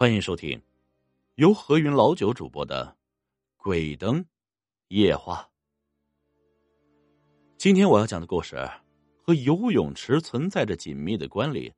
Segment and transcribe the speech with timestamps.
[0.00, 0.62] 欢迎收听
[1.34, 2.96] 由何云老九主播的
[3.60, 4.24] 《鬼灯
[4.90, 5.42] 夜话》。
[7.56, 8.56] 今天我要讲的故事
[9.20, 11.74] 和游泳池存在着紧密的关联。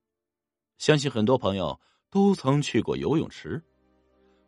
[0.77, 1.80] 相信很多朋友
[2.10, 3.58] 都曾去过游泳池，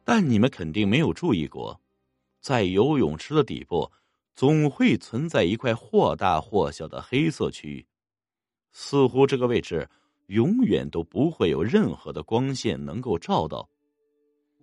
[0.04, 1.80] 但你们肯定没有注意过，
[2.42, 3.90] 在游泳池的底部
[4.34, 7.86] 总会存在一块或大或小的黑色区域，
[8.70, 9.88] 似乎这个位置。
[10.32, 13.68] 永远都不会有任何的光线能够照到，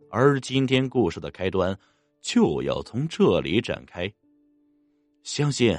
[0.09, 1.77] 而今天故事的开端
[2.21, 4.11] 就要从这里展开。
[5.21, 5.77] 相信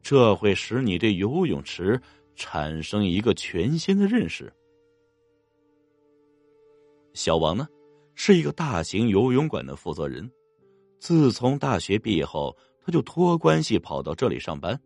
[0.00, 2.00] 这会使你对游泳池
[2.36, 4.52] 产生一个全新的认识。
[7.12, 7.66] 小王呢，
[8.14, 10.30] 是一个大型游泳馆的负责人。
[11.00, 14.80] 自从大学毕业后，他就托关系跑到这里上班。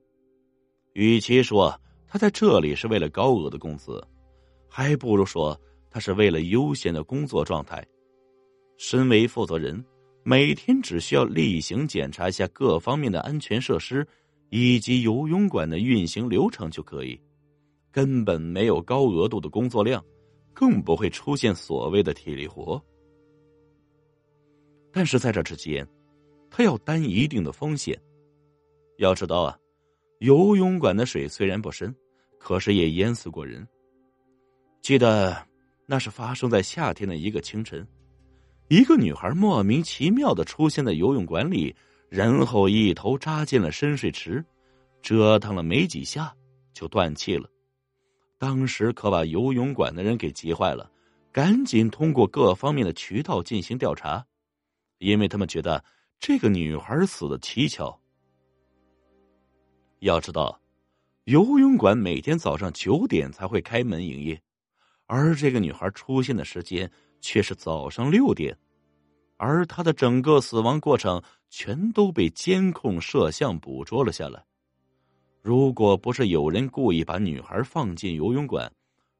[0.95, 4.02] 与其说他在这里是为了高额的工资。
[4.69, 5.59] 还不如说，
[5.91, 7.87] 他是为了悠闲的工作状态。
[8.77, 9.82] 身为负责人，
[10.23, 14.07] 每天只需要例行检查一下各方面的安全设施
[14.51, 17.18] 以及游泳馆的运行流程就可以，
[17.90, 20.05] 根本没有高额度的工作量，
[20.52, 22.83] 更不会出现所谓的体力活。
[24.93, 25.87] 但是在这之间，
[26.51, 27.99] 他要担一定的风险。
[28.99, 29.59] 要知道啊，
[30.21, 31.95] 游泳馆的水虽然不深，
[32.38, 33.66] 可是也淹死过人。
[34.82, 35.37] 记得，
[35.85, 37.87] 那是发生在夏天的一个清晨，
[38.69, 41.74] 一个女孩莫名其妙的出现在游泳馆里，
[42.09, 44.45] 然后一头扎进了深水池，
[45.02, 46.33] 折腾了没几下
[46.73, 47.51] 就断气了。
[48.38, 50.88] 当时可把游泳馆的人给急坏了，
[51.33, 54.24] 赶紧通过各方面的渠道进行调查，
[54.99, 55.83] 因为他们觉得
[56.21, 57.99] 这个女孩死的蹊跷。
[60.01, 60.61] 要知道，
[61.24, 64.41] 游泳馆每天早上九点才会开门营业。
[65.06, 66.91] 而这个女孩出现的时间
[67.21, 68.56] 却是早上六点，
[69.37, 74.44] 而她的整个死亡过程全都被监控摄像捕捉了下来。
[75.43, 78.72] 如果不是有人故意把女孩放进游泳馆，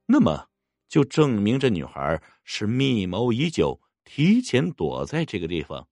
[0.07, 0.45] 那么
[0.89, 5.87] 就证明这女孩是密谋已久，提前躲在这个地方。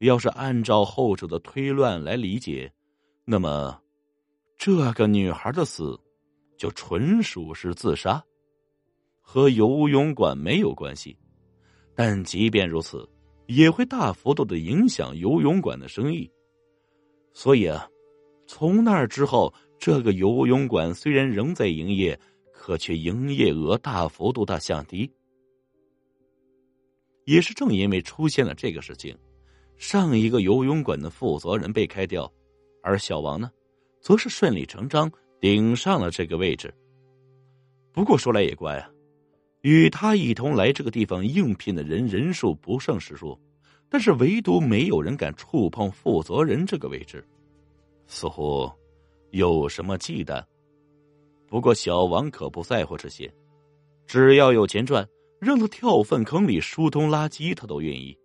[0.00, 2.70] 要是按照后者的推断来理解，
[3.24, 3.80] 那么
[4.58, 5.98] 这个女孩的死
[6.58, 8.22] 就纯属是自杀。
[9.28, 11.18] 和游泳馆没有关系，
[11.96, 13.06] 但即便如此，
[13.48, 16.30] 也会大幅度的影响游泳馆的生意。
[17.32, 17.88] 所以啊，
[18.46, 22.18] 从那儿之后，这个游泳馆虽然仍在营业，
[22.52, 25.10] 可却营业额大幅度的降低。
[27.24, 29.18] 也是正因为出现了这个事情，
[29.76, 32.32] 上一个游泳馆的负责人被开掉，
[32.80, 33.50] 而小王呢，
[34.00, 35.10] 则是顺理成章
[35.40, 36.72] 顶上了这个位置。
[37.92, 38.88] 不过说来也怪啊。
[39.66, 43.36] 与他一同来这个地方应聘的人人数不胜实数，
[43.88, 47.26] 但是唯独没有人敢触碰负责人这个位置，
[48.06, 48.70] 似乎
[49.32, 50.40] 有什么忌惮。
[51.48, 53.28] 不过小王可不在乎这些，
[54.06, 55.04] 只要有钱赚，
[55.40, 58.16] 让他跳粪坑里疏通垃圾，他都愿意。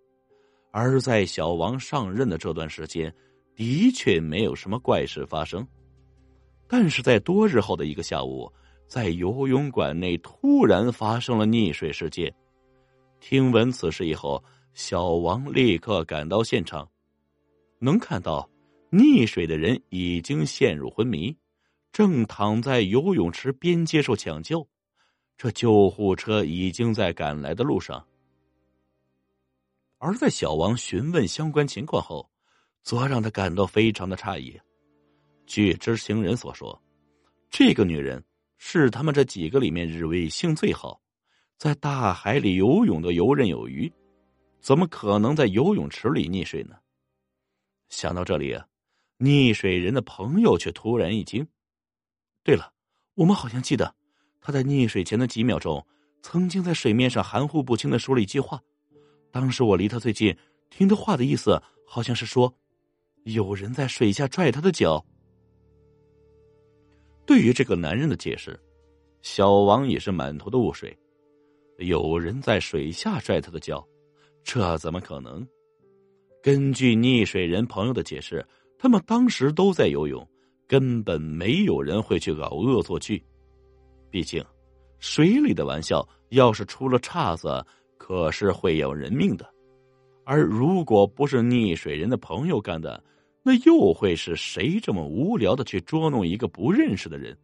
[0.69, 3.11] 而在小王上任的这段时间，
[3.55, 5.67] 的确没有什么怪事发生，
[6.67, 8.47] 但是在多日后的一个下午。
[8.91, 12.29] 在游泳馆内突然发生了溺水事件。
[13.21, 14.43] 听闻此事以后，
[14.73, 16.85] 小王立刻赶到现场，
[17.79, 18.49] 能看到
[18.91, 21.33] 溺水的人已经陷入昏迷，
[21.93, 24.67] 正躺在游泳池边接受抢救。
[25.37, 28.05] 这救护车已经在赶来的路上。
[29.99, 32.29] 而在小王询问相关情况后，
[32.83, 34.59] 则让他感到非常的诧异。
[35.45, 36.77] 据知情人所说，
[37.49, 38.21] 这个女人。
[38.63, 41.01] 是他们这几个里面日尾性最好，
[41.57, 43.91] 在大海里游泳的游刃有余，
[44.61, 46.75] 怎么可能在游泳池里溺水呢？
[47.89, 48.67] 想到这里啊，
[49.17, 51.45] 溺水人的朋友却突然一惊。
[52.43, 52.71] 对了，
[53.15, 53.95] 我们好像记得
[54.39, 55.83] 他在溺水前的几秒钟，
[56.21, 58.61] 曾经在水面上含糊不清的说了一句话。
[59.31, 60.37] 当时我离他最近，
[60.69, 62.55] 听他话的意思好像是说，
[63.23, 65.03] 有人在水下拽他的脚。
[67.31, 68.59] 对于这个男人的解释，
[69.21, 70.93] 小王也是满头的雾水。
[71.77, 73.87] 有人在水下拽他的脚，
[74.43, 75.47] 这怎么可能？
[76.43, 78.45] 根据溺水人朋友的解释，
[78.77, 80.27] 他们当时都在游泳，
[80.67, 83.23] 根本没有人会去搞恶作剧。
[84.09, 84.43] 毕竟，
[84.99, 87.65] 水里的玩笑要是出了岔子，
[87.97, 89.49] 可是会要人命的。
[90.25, 93.01] 而如果不是溺水人的朋友干的，
[93.43, 97.37] 那又会是谁这么无聊的去捉弄一个不认识的人？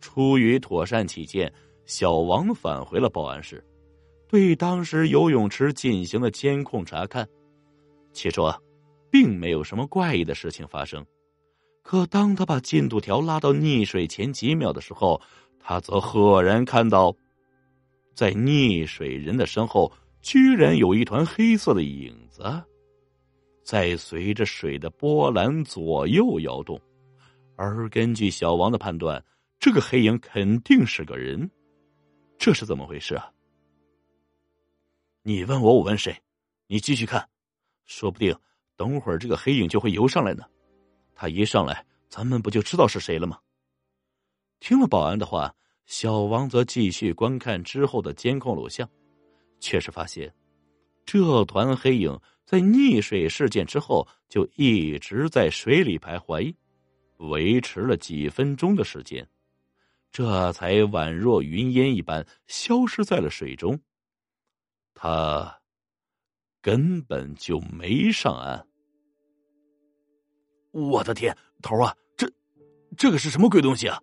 [0.00, 1.52] 出于妥善起见，
[1.86, 3.64] 小王返回了报案室，
[4.28, 7.26] 对当时游泳池进行了监控查看。
[8.12, 8.54] 且说，
[9.10, 11.04] 并没有什么怪异的事情发生。
[11.82, 15.20] 可当他把进度条拉到溺水前几秒的时候，
[15.58, 17.14] 他则赫然看到，
[18.14, 19.90] 在溺水人的身后，
[20.20, 22.42] 居然有一团黑色的影子，
[23.62, 26.80] 在随着水的波澜左右摇动。
[27.56, 29.24] 而根据小王的判断，
[29.58, 31.50] 这个黑影肯定是个人。
[32.38, 33.30] 这是怎么回事啊？
[35.22, 36.16] 你问我，我问谁？
[36.66, 37.28] 你继续看，
[37.84, 38.36] 说不定
[38.76, 40.44] 等会儿这个黑影就会游上来呢。
[41.14, 43.38] 他一上来，咱们不就知道是谁了吗？
[44.58, 45.54] 听了保安的话，
[45.86, 48.88] 小王则继续观看之后的监控录像，
[49.60, 50.34] 却是发现，
[51.04, 52.18] 这团黑影
[52.52, 56.54] 在溺水事件之后就一直在水里徘徊，
[57.16, 59.26] 维持了几分钟的时间，
[60.10, 63.80] 这才宛若云烟一般消失在了水中。
[64.92, 65.58] 他
[66.60, 68.62] 根本就没上岸。
[70.72, 72.30] 我的天，头啊，这
[72.98, 73.98] 这个是什么鬼东西啊？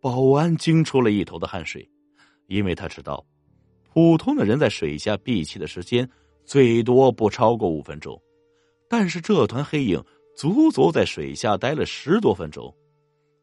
[0.00, 1.88] 保安惊出了一头的汗水，
[2.48, 3.24] 因为他知道，
[3.92, 6.10] 普通的人在水下闭气的时间
[6.50, 8.20] 最多不超过五分钟，
[8.88, 10.02] 但是这团黑影
[10.36, 12.74] 足足在水下待了十多分钟，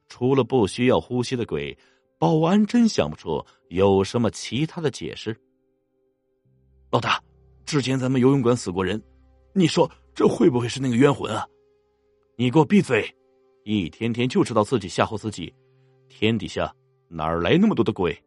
[0.09, 1.77] 除了不需要呼吸的鬼，
[2.19, 5.33] 保安真想不出有什么其他的解释。
[6.91, 7.23] 老大，
[7.65, 9.01] 之前咱们游泳馆死过人，
[9.53, 11.47] 你说这会不会是那个冤魂啊？
[12.35, 13.09] 你给我闭嘴！
[13.63, 15.55] 一天天就知道自己吓唬自己，
[16.09, 16.75] 天底下
[17.07, 18.21] 哪来那么多的鬼？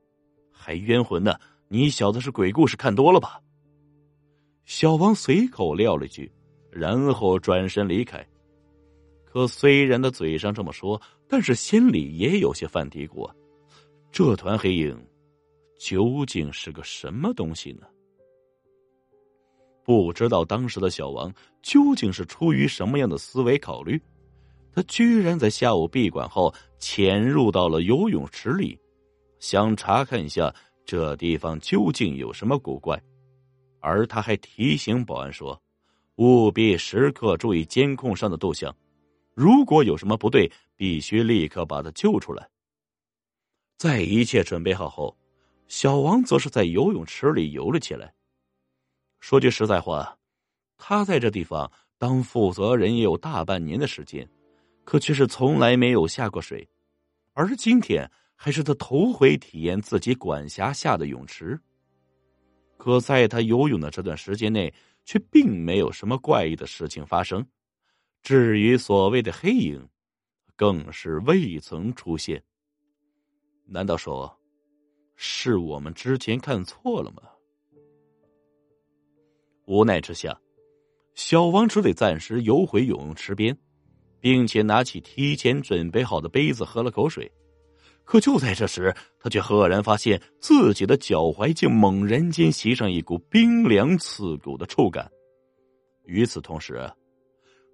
[0.50, 1.34] 还冤魂呢？
[1.68, 3.38] 你小子是鬼故事看多了吧？
[4.70, 6.30] 小王随口撂了一句，
[6.70, 8.24] 然后转身离开。
[9.24, 13.28] 可虽然他嘴上这么说，但是心里也有些犯嘀咕：
[14.12, 14.96] 这团黑影
[15.76, 17.88] 究竟是个什么东西呢？
[19.82, 24.00] 不知道当时的小王究竟是出于什么样的思维考虑，
[24.72, 28.78] 他居然在下午闭馆后潜入到了游泳池里，
[29.40, 33.02] 想查看一下这地方究竟有什么古怪。
[33.80, 35.60] 而他还提醒保安说
[36.16, 38.74] ：“务必时刻注意监控上的动向，
[39.34, 42.48] 如果有什么不对，必须立刻把他救出来。”
[43.76, 45.16] 在一切准备好后，
[45.66, 48.12] 小王则是在游泳池里游了起来。
[49.18, 50.18] 说句实在话，
[50.76, 54.28] 他在这地方当负责人也有大半年的时间，
[54.84, 56.68] 可却是从来没有下过水，
[57.32, 61.58] 而今天还是他头回体验自己管辖下的泳池。
[62.80, 64.72] 可在他游泳的这段时间内，
[65.04, 67.46] 却并没有什么怪异的事情发生。
[68.22, 69.86] 至于所谓的黑影，
[70.56, 72.42] 更是未曾出现。
[73.66, 74.34] 难道说，
[75.14, 77.22] 是我们之前看错了吗？
[79.66, 80.34] 无奈之下，
[81.14, 83.54] 小王只得暂时游回游泳池边，
[84.20, 87.30] 并且拿起提前准备好的杯子喝了口水。
[88.10, 95.08] 可就在这时，他却赫然发现自己的脚踝竟猛然间袭上一股冰凉刺骨的触感。
[96.06, 96.90] 与此同时，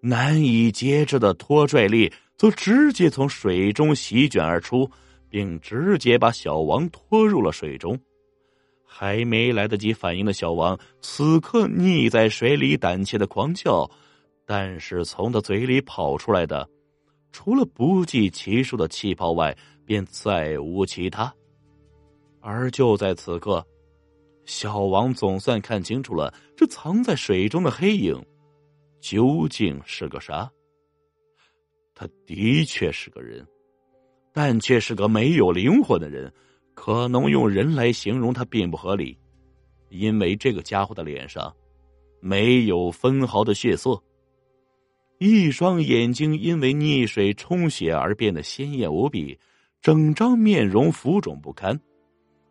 [0.02, 4.86] 难以节制的拖拽力则直接从水中席卷而出，
[5.30, 7.98] 并直接把小王拖入了水中。
[8.84, 13.90] 还没来得及反应的小王，此刻溺在水里，胆怯的狂叫。
[14.44, 16.68] 但是从他嘴里跑出来的，
[17.32, 21.32] 除了不计其数的气泡外，便再无其他。
[22.40, 23.66] 而就在此刻，
[24.44, 28.22] 小王总算看清楚了这藏在水中的黑影
[29.00, 30.50] 究竟是个啥。
[31.94, 33.46] 他的确是个人，
[34.32, 36.30] 但却是个没有灵魂的人。
[36.74, 39.16] 可能用人来形容他并不合理，
[39.88, 41.50] 因为这个家伙的脸上
[42.20, 43.98] 没有分毫的血色，
[45.18, 49.38] 一双眼睛因为溺水充血而变得鲜艳无比，
[49.86, 51.80] 整张面容浮肿不堪，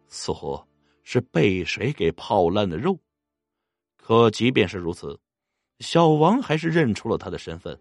[0.08, 0.58] 似乎
[1.04, 2.98] 是被水给泡烂的肉。
[3.98, 5.20] 可即便是如此，
[5.82, 7.78] 小王还是认出了他的身份，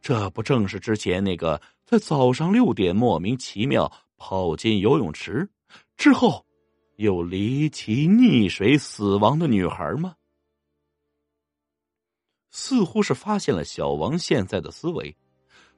[0.00, 5.48] 这不正是之前那个在早上六点莫名其妙跑进游泳池？
[5.96, 6.44] 之后，
[6.96, 10.16] 又离奇溺水死亡的女孩吗？
[12.50, 15.16] 似乎是发现了小王现在的思维，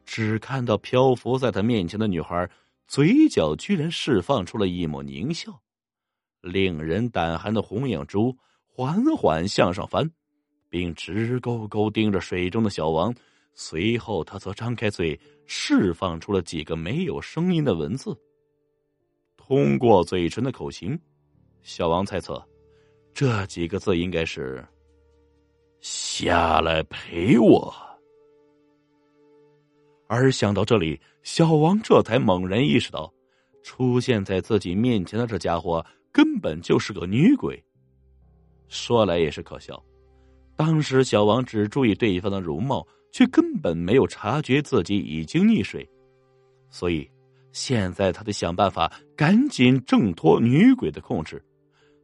[0.07, 2.49] 只看到漂浮在他面前的女孩，
[2.87, 5.61] 嘴角居然释放出了一抹狞笑，
[6.41, 8.37] 令人胆寒的红眼珠
[8.67, 10.11] 缓缓向上翻，
[10.69, 13.15] 并直勾勾盯着水中的小王。
[13.55, 18.17] 随后，他则张开嘴，释放出了几个没有声音的文字。
[19.37, 20.99] 通过嘴唇的口型，
[21.63, 22.45] 小王猜测，
[23.13, 24.67] 这几个字应该是
[25.81, 27.73] “下来陪我”。
[30.07, 33.13] 而想到这里，小王这才猛然意识到，
[33.63, 37.63] 出现在自己面前的这家伙根本就是个女鬼。
[38.69, 39.83] 说来也是可笑，
[40.57, 45.89] 当时小王只注意对方的容貌，却根本没有察觉自己已经溺水，
[46.71, 47.09] 所以
[47.53, 51.43] 现在他得想办法赶紧挣脱女鬼的控制。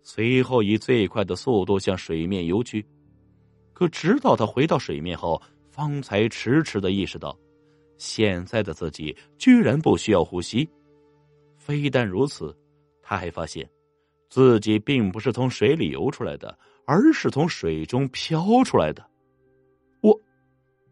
[0.02, 2.84] 随后以最快的速度向水面游去，
[3.72, 5.40] 可直到他回到水面后，
[5.70, 7.36] 方才迟迟的意识到，
[8.00, 10.66] 现在的自己居然不需要呼吸。
[11.58, 12.56] 非但如此，
[13.02, 13.68] 他还发现，
[14.30, 19.04] 自己并不是从水里游出来的，而是从水中飘出来的。
[20.00, 20.18] 我，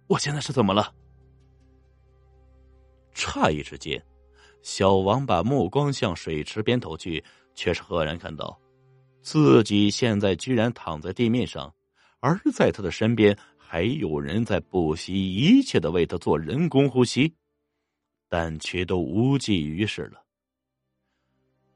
[0.07, 0.95] 我现在是怎么了？
[3.15, 4.01] 诧异之间，
[4.61, 7.25] 小王把目光向水池边投去，
[7.55, 8.61] 却是赫然看到。
[9.23, 11.75] 自己现在居然躺在地面上，
[12.21, 13.37] 而在他的身边
[13.71, 17.35] 还有人在不惜一切的为他做人工呼吸，
[18.27, 20.25] 但却都无济于事了，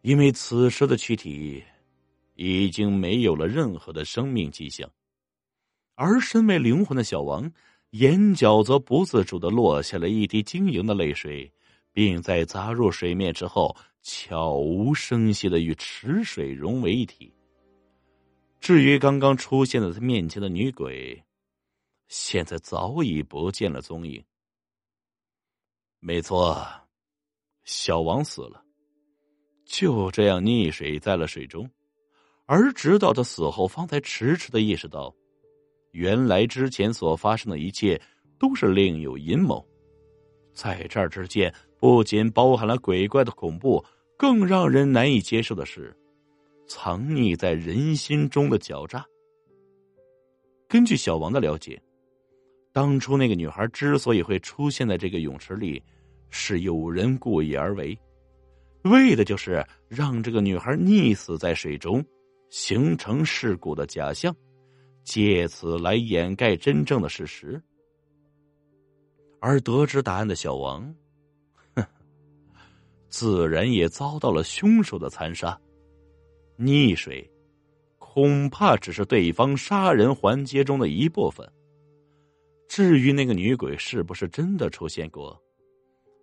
[0.00, 1.62] 因为此时的躯体
[2.34, 4.90] 已经没有了任何的生命迹象，
[5.94, 7.52] 而身为灵魂的小王
[7.90, 11.52] 眼角则不自主的落下了一滴晶莹的泪水，
[11.92, 17.30] 并在砸入水面之后悄无声息的与池水融为一体。
[18.60, 21.22] 至于刚刚出现在他面前的女鬼，
[22.14, 24.22] 现在早已不见了踪影。
[25.98, 26.62] 没错，
[27.64, 28.62] 小王死了，
[29.64, 31.66] 就这样溺水在了水中，
[32.44, 35.14] 而直到他死后，方才迟迟的意识到，
[35.92, 37.98] 原来之前所发生的一切
[38.38, 39.66] 都是另有阴谋。
[40.52, 43.82] 在这之间，不仅包含了鬼怪的恐怖，
[44.18, 45.96] 更让人难以接受的是。
[46.68, 49.02] 藏匿在人心中的狡诈。
[50.68, 51.82] 根据小王的了解，
[52.72, 55.82] 当初那个女孩之所以会出现在这个泳池里，
[56.30, 57.96] 是有人故意而为，
[58.84, 62.02] 为的就是让这个女孩溺死在水中，
[62.48, 64.34] 形成事故的假象，
[65.04, 67.62] 借此来掩盖真正的事实。
[69.38, 70.82] 而得知答案的小王，
[71.74, 71.84] 哼，
[73.08, 75.60] 自然也遭到了凶手的残杀。
[76.56, 77.28] 溺水，
[77.98, 81.46] 恐怕只是对方杀人环节中的一部分。
[82.74, 85.38] 至于那个女鬼是不是真的出现过，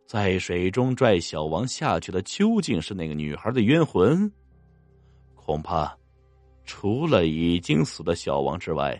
[0.08, 4.28] 在水中拽小王下去的究竟是那个女孩的冤魂，
[5.36, 5.96] 恐怕
[6.66, 9.00] 除了已经死的小王之外，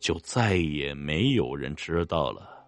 [0.00, 2.59] 就再也没有人知道了。